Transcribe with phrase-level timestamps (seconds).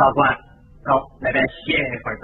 [0.00, 0.24] 超过，
[0.82, 2.16] 够那边谢一会儿。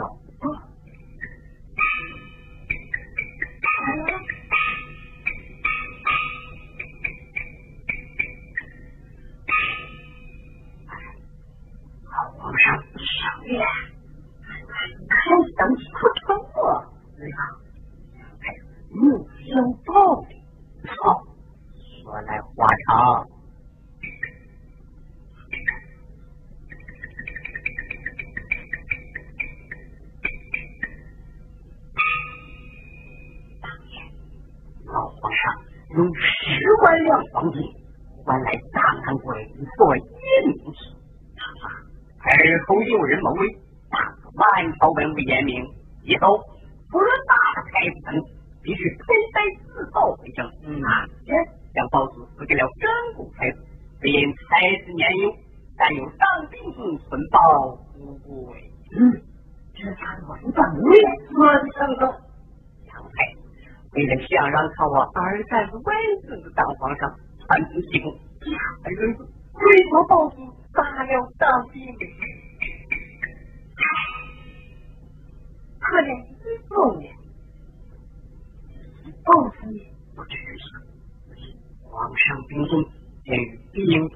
[83.28, 84.10] and being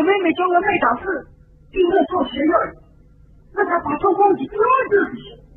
[0.00, 1.04] 我妹妹教我妹打字
[1.70, 2.48] 就是做实验
[3.52, 4.96] 让她把错忘记丢了自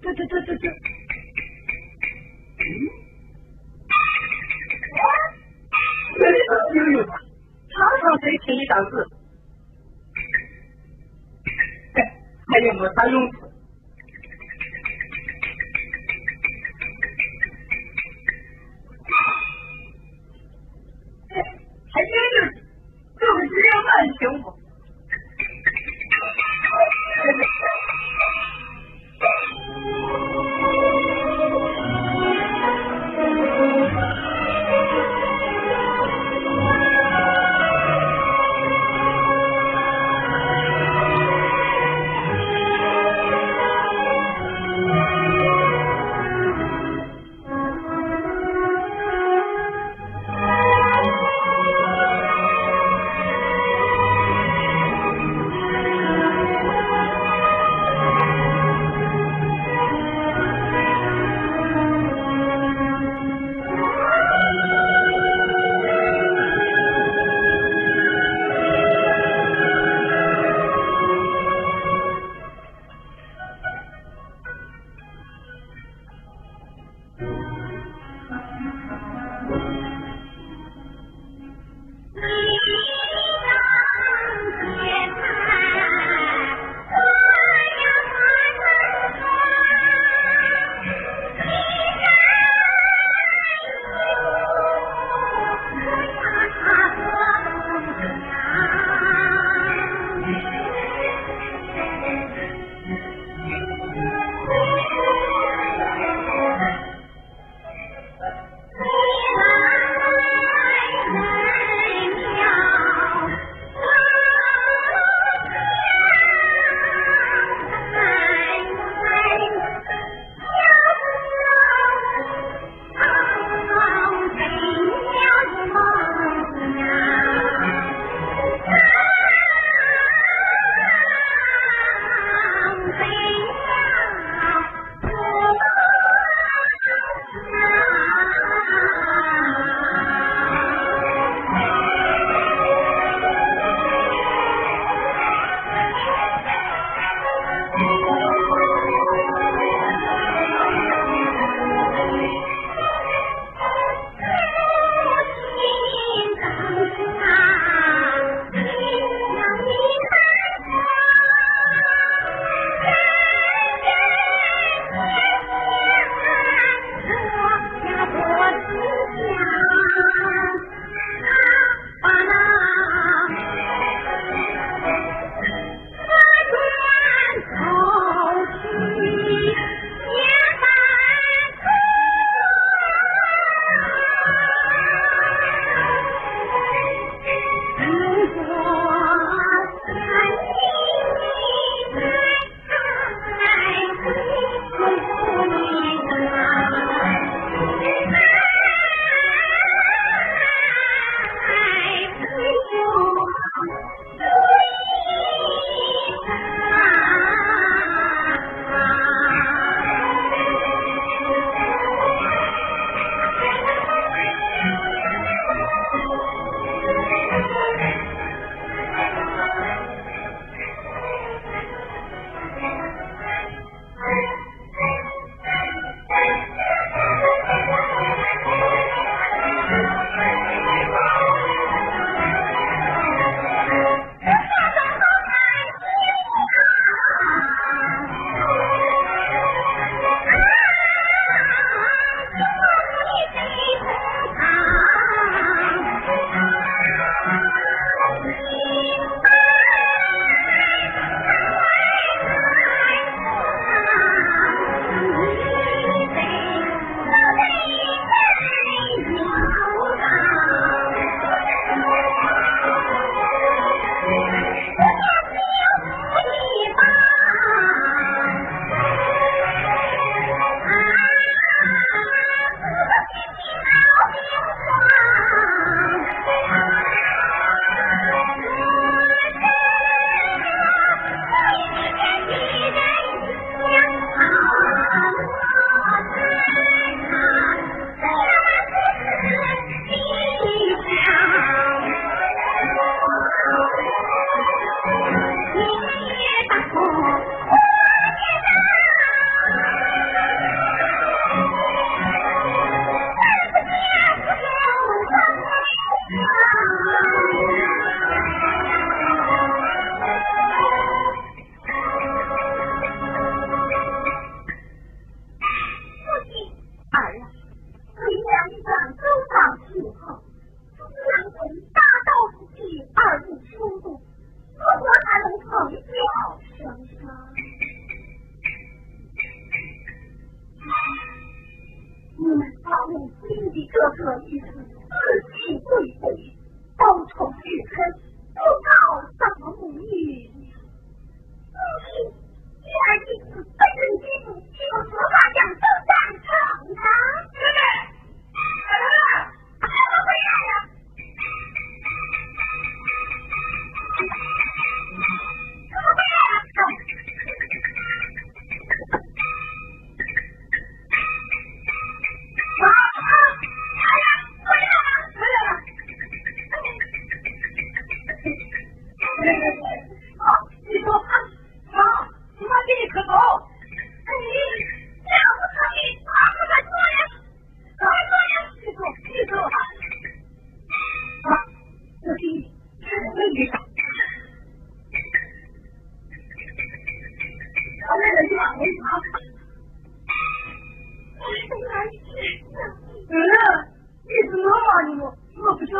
[0.01, 0.67] 这这这这这。
[2.59, 2.67] 嗯。
[6.17, 9.07] 谁这里头的常常谁请你打字？
[12.45, 13.31] 还有没啥用？
[13.31, 13.47] 处
[23.93, 24.51] 很幸福。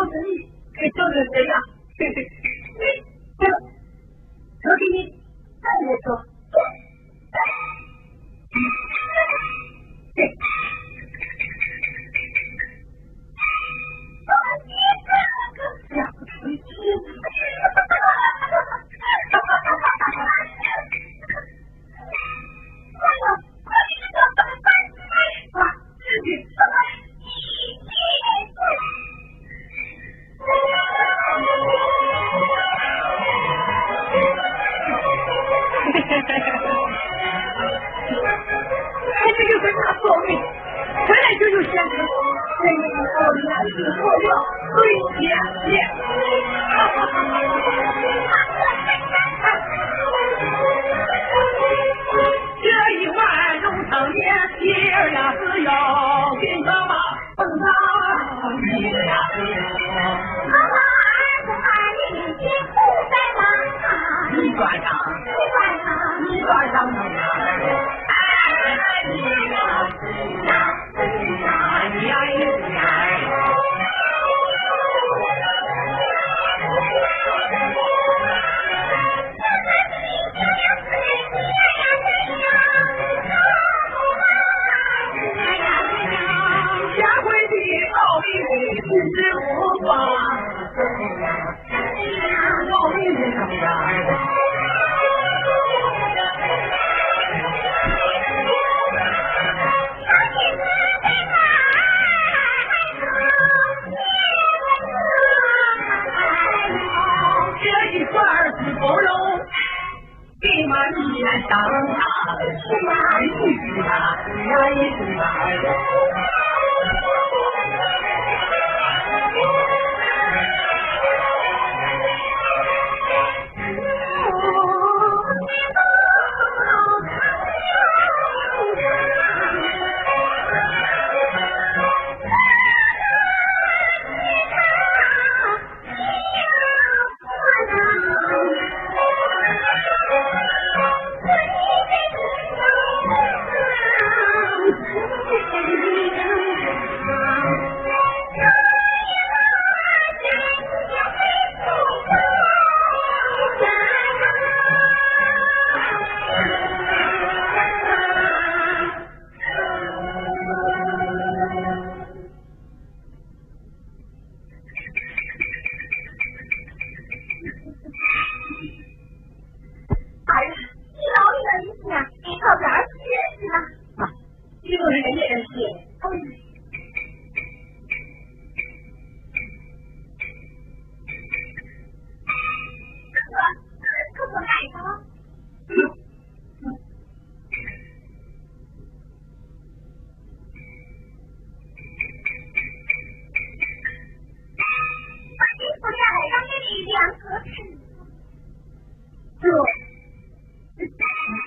[0.08, 1.44] ずに、決勝ずって、
[2.04, 3.48] で、
[4.62, 6.34] 時に、でしょう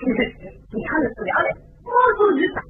[0.07, 1.47] 你看这治疗的，
[1.83, 2.61] 我都是啥？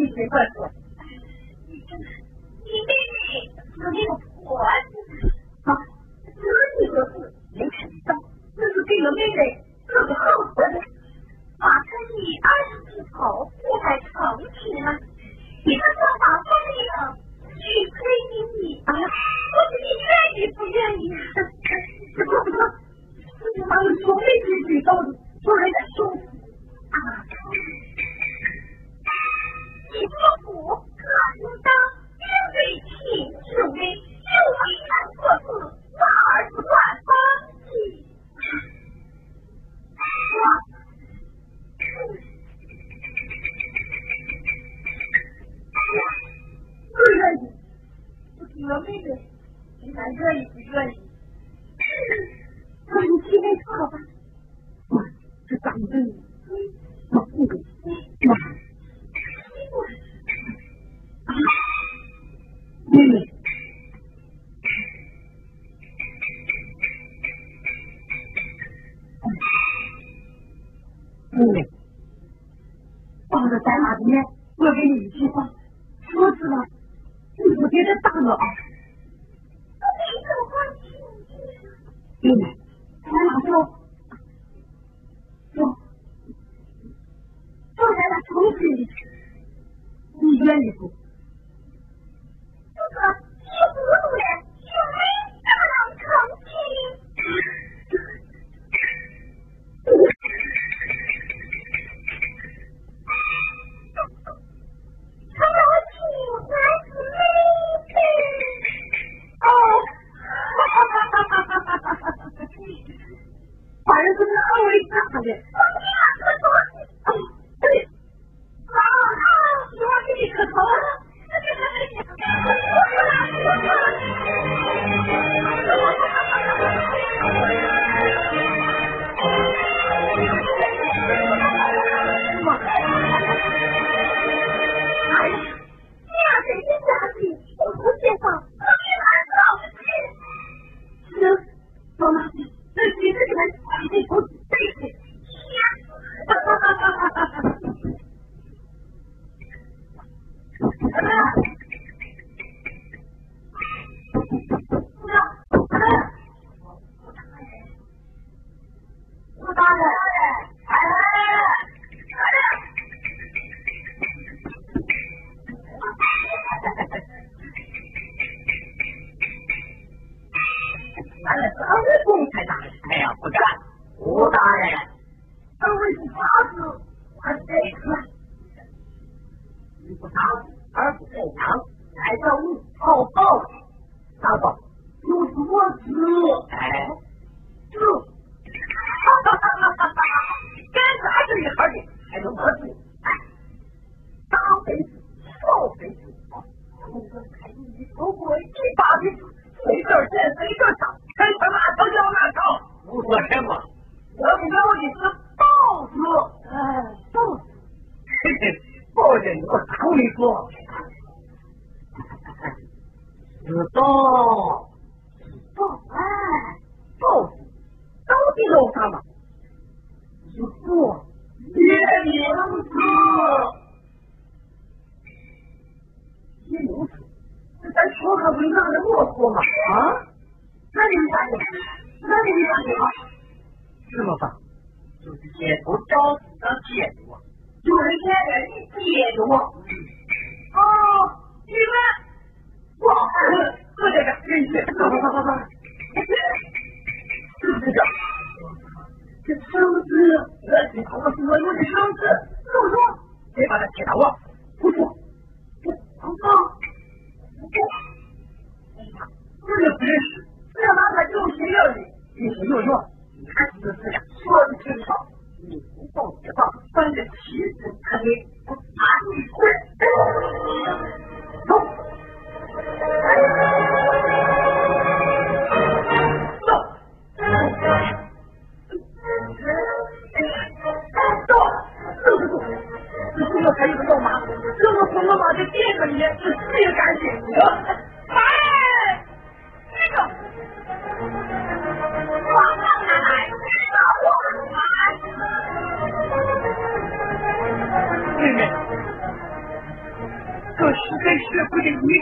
[0.00, 0.79] 一起过去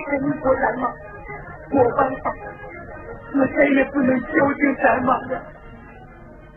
[0.05, 0.93] 不得一人不然吗？
[1.71, 2.33] 我办法，
[3.35, 5.43] 我再也不能孝敬咱妈了。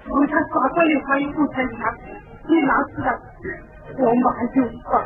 [0.05, 1.75] 从他耍过的话也不参加，
[2.47, 3.19] 你拿出来？
[3.97, 5.03] 我马就发。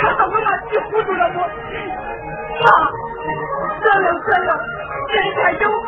[0.00, 1.38] 看到我把你糊涂了我，
[2.64, 2.66] 妈，
[3.82, 4.50] 算了算了，
[5.10, 5.79] 人家有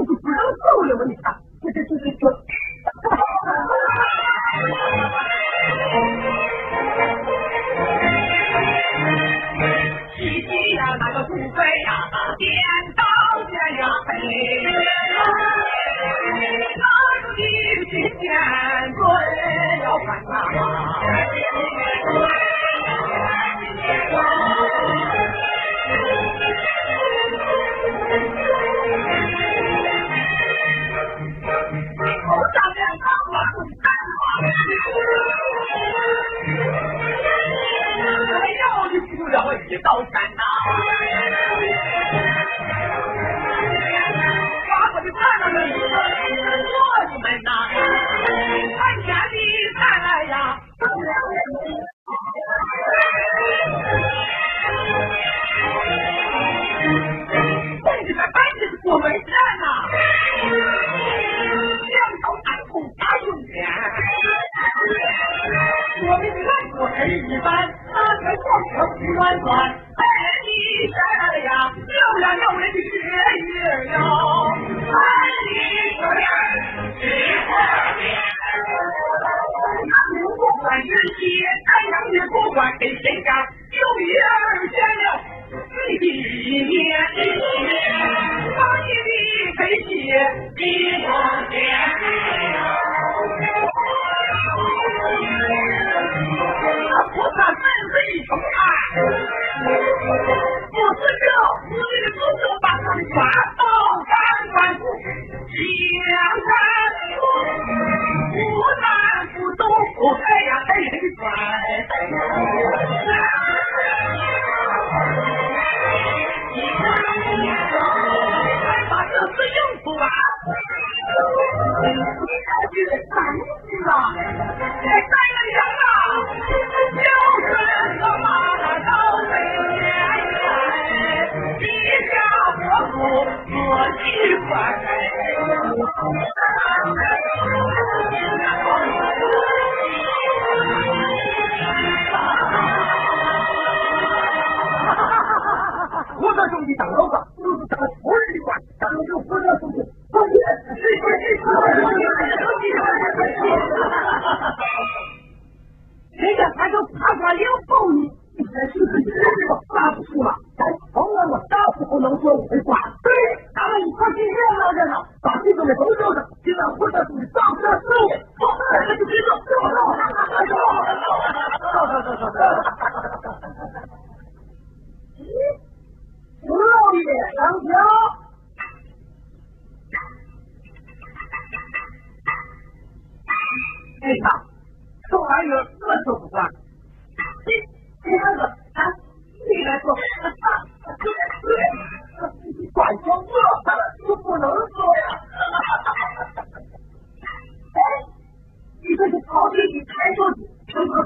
[0.00, 0.06] 你
[0.74, 2.41] 我见了。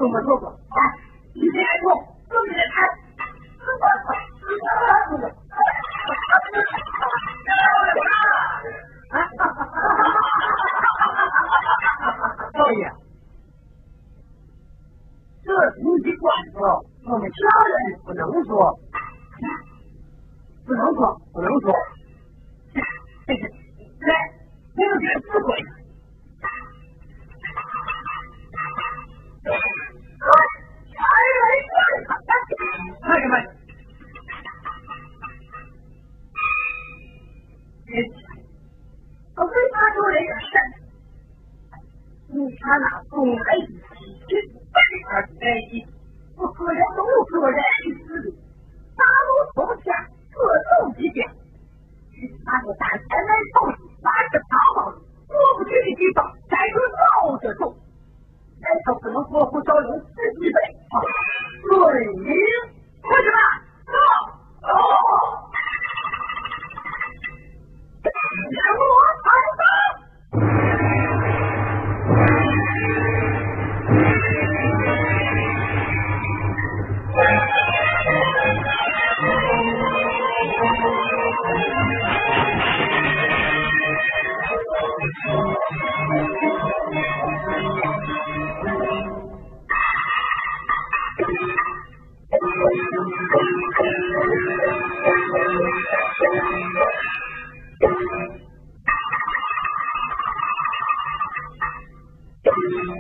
[0.07, 0.65] 你们做过。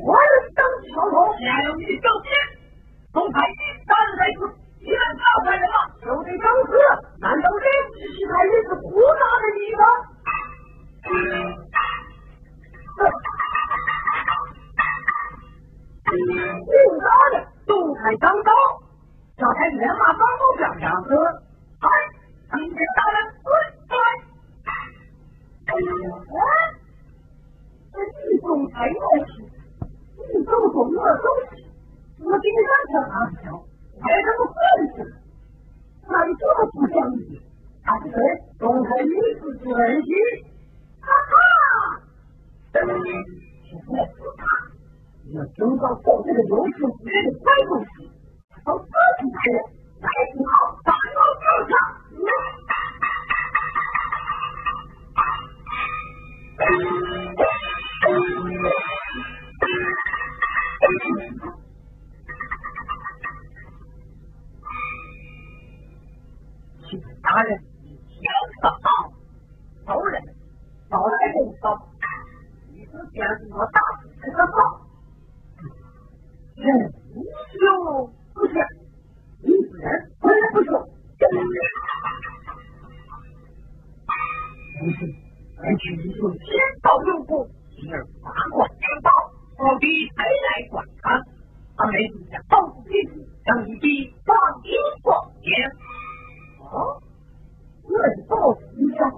[0.04, 0.60] 我就是当
[0.92, 1.56] 桥头，你还。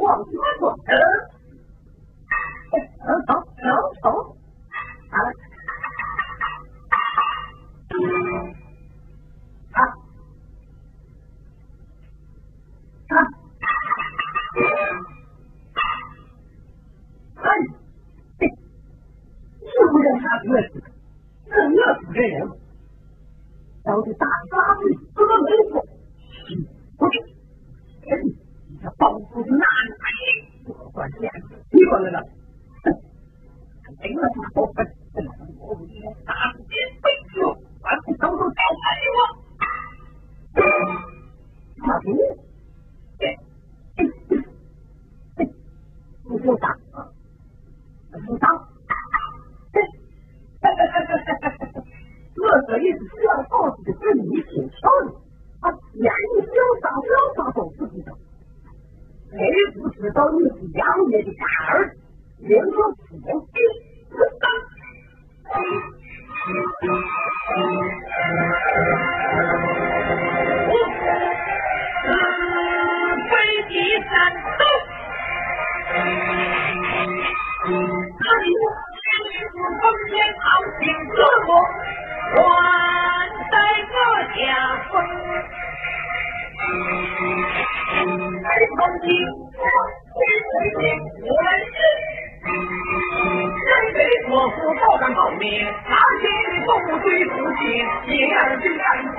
[0.08, 0.47] Yeah.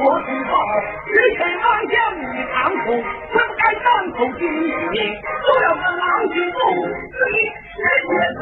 [0.10, 0.58] 我同报，
[1.06, 2.98] 与谁忘乡与长空？
[2.98, 4.98] 亏不干当头君一你，
[5.46, 6.04] 做了个狼
[6.34, 6.58] 心狗
[7.14, 7.20] 肺、
[7.78, 7.88] 人
[8.34, 8.42] 情。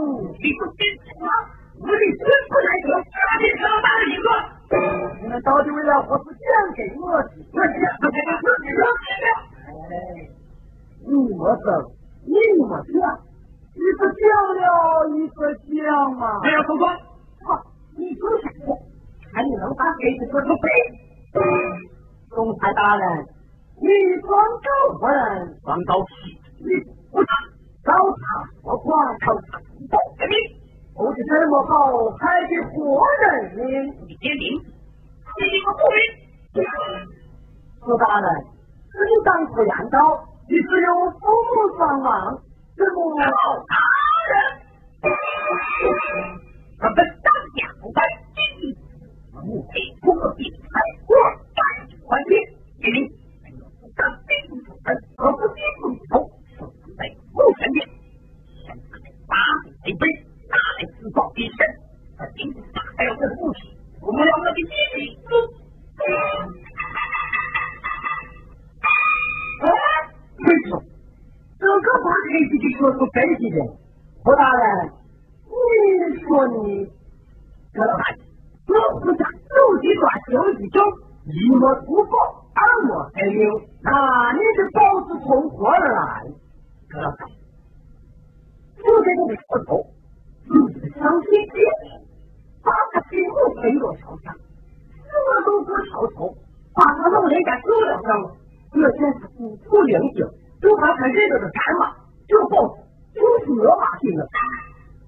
[96.74, 98.32] 把他老人家救了上了
[98.74, 100.26] 我就是五不灵性
[100.60, 101.94] 就他才认得是干嘛
[102.28, 102.76] 就后
[103.14, 104.26] 就是我马进的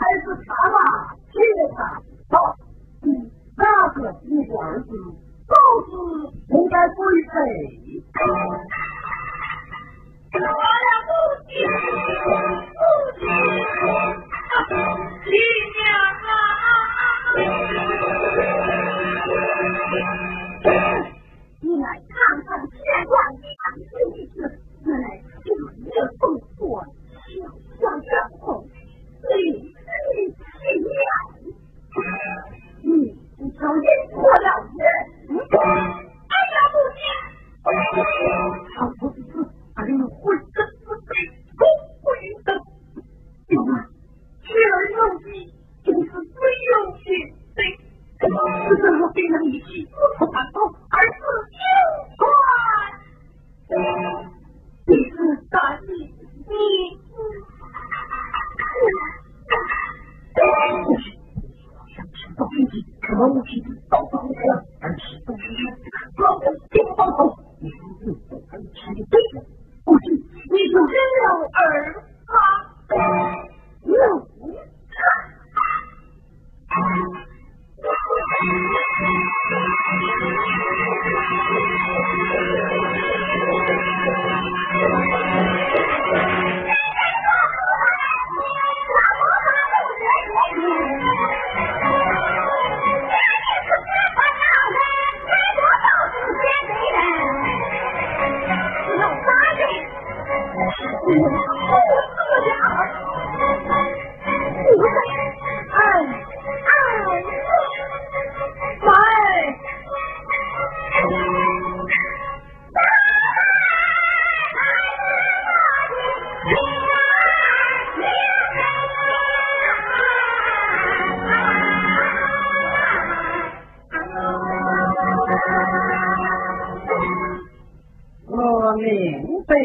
[0.00, 1.40] 还是他妈欠
[1.76, 2.56] 他报？
[3.60, 4.88] 哪个是你的儿子？
[5.46, 5.54] 报
[5.86, 5.92] 子
[6.48, 7.34] 不该归谁？
[10.32, 11.10] 我的父
[11.48, 11.50] 亲，
[12.78, 12.80] 父
[13.18, 13.20] 亲，
[15.24, 15.28] 亲
[15.76, 15.82] 娘
[16.26, 16.32] 啊！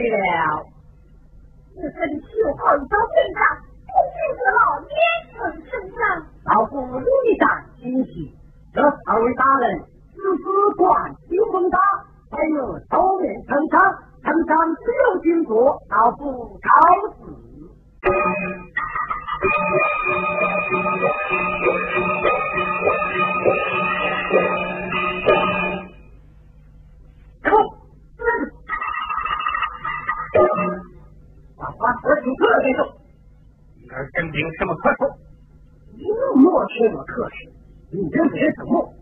[0.09, 0.65] 了，
[1.75, 2.27] 这身绣
[2.57, 3.39] 好一招身上，
[3.87, 4.93] 不愧是老年
[5.33, 5.97] 人身上？
[6.45, 8.33] 老夫理当欣喜。
[8.73, 9.79] 这二位大人
[10.13, 10.43] 只是
[10.77, 11.77] 关系宏大，
[12.31, 13.81] 还有手面呈上，
[14.23, 16.69] 呈上只有金国，老夫告
[17.13, 17.31] 辞。
[32.33, 32.79] 话说清楚了再说。
[33.77, 35.05] 你跟真凭什么可说？
[35.93, 36.03] 你
[36.41, 37.49] 莫缺我特使，
[37.91, 38.94] 你认为什么？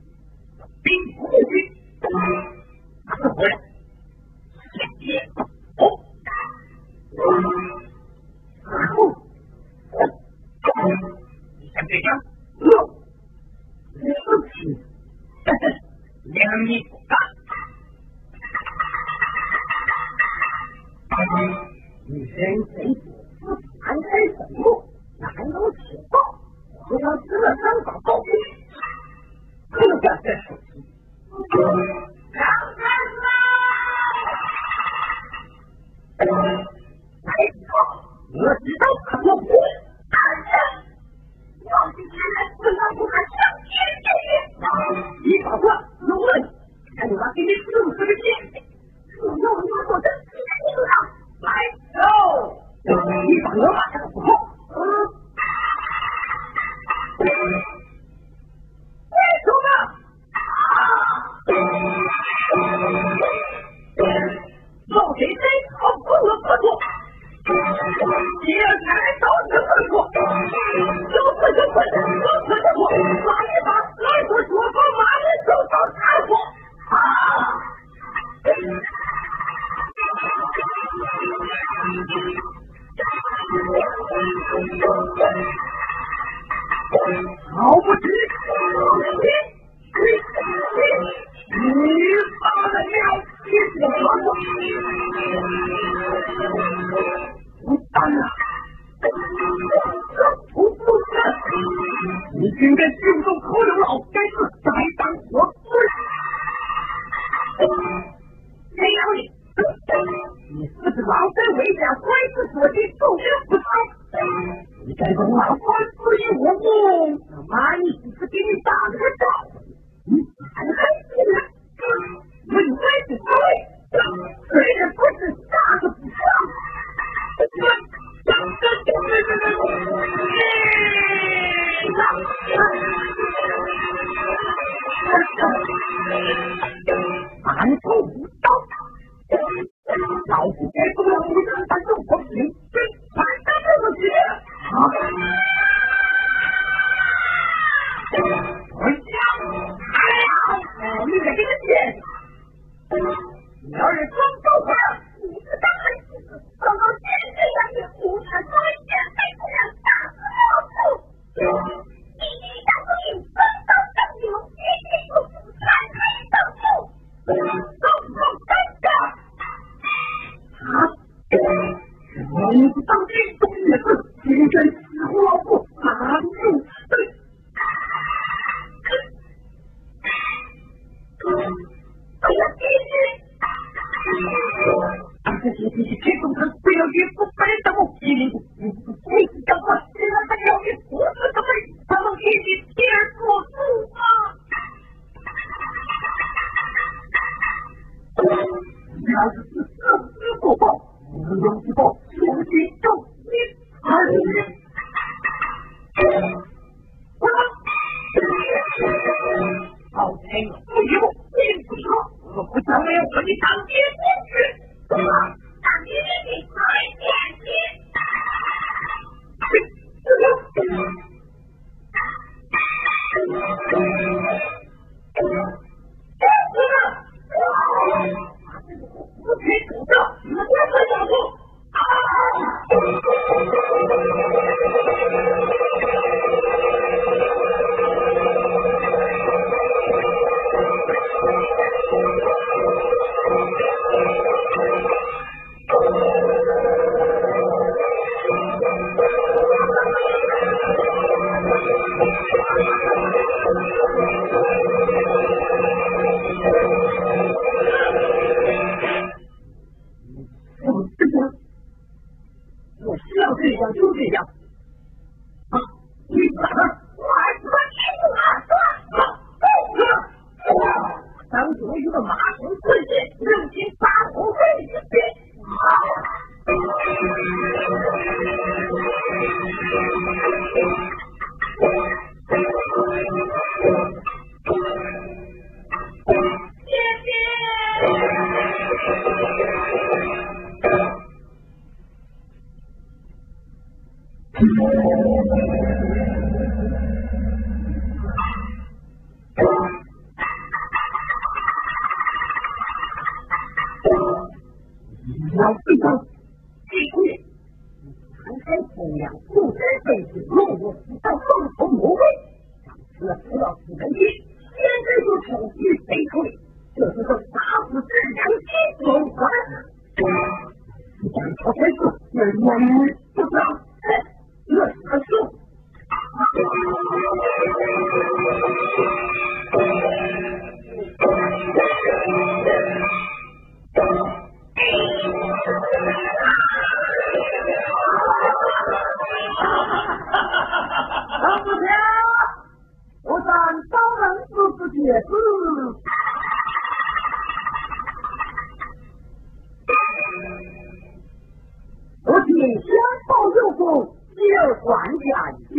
[352.43, 352.75] 用相
[353.07, 355.55] 报有功，继而管家一，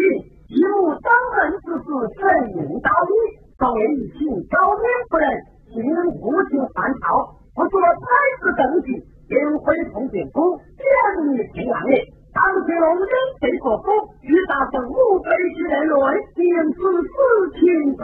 [0.53, 1.89] 一路当门之事，
[2.21, 2.23] 镇
[2.57, 3.41] 勇大义。
[3.57, 5.25] 当年一起高明夫人
[5.73, 5.81] 任
[6.21, 8.05] 父亲犯朝，不做太
[8.43, 8.93] 子登基，
[9.33, 10.85] 因恢从进宫，建
[11.33, 12.05] 立平安业。
[12.35, 13.09] 当今龙人
[13.41, 13.89] 谁做夫？
[14.21, 16.77] 欲大圣无非是人伦，便是
[17.09, 17.17] 四
[17.57, 18.03] 亲子。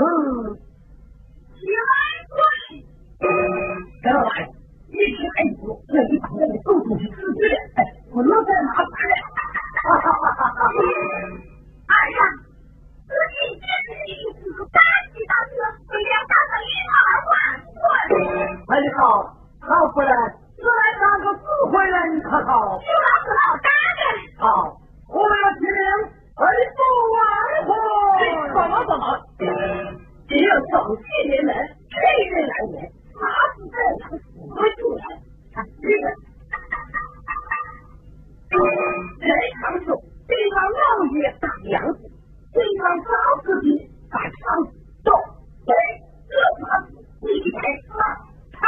[1.53, 1.93] 起来，
[2.33, 3.29] 跪！
[4.09, 4.60] 来。
[5.01, 7.25] 一起来一组这一把这个狗东西世
[7.73, 7.81] 哎
[8.13, 9.17] 不能再麻烦了
[9.81, 10.61] 哈哈哈哈哈
[11.89, 12.21] 哎呀
[13.09, 14.77] 自己见识一次大
[15.09, 15.57] 吉大车
[15.89, 17.33] 每家早上一跑而晚
[17.81, 17.89] 过
[18.69, 19.01] 很好
[19.65, 20.13] 老夫人
[20.61, 24.03] 出来当个智慧人可好就老子老大的
[24.37, 24.77] 好
[25.09, 25.65] 我们要听
[26.37, 26.45] 儿
[26.77, 26.79] 子
[27.17, 27.19] 王
[27.65, 27.73] 红
[28.53, 29.17] 怎么怎么
[30.29, 31.57] 只有手气连人
[31.89, 31.97] 气
[32.29, 32.85] 运来源
[33.17, 33.25] 啥
[33.57, 34.21] 子
[39.21, 39.29] 人
[39.61, 39.95] 长寿
[40.27, 40.81] 地方冒
[41.13, 42.01] 雨打粮食
[42.53, 43.09] 地方做
[43.45, 43.69] 自己
[44.11, 44.33] 把枪
[45.05, 45.13] 都
[45.67, 45.71] 这
[46.67, 47.93] 房子必须得说
[48.53, 48.61] 唱